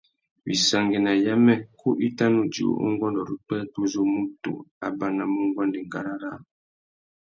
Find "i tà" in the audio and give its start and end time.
2.07-2.25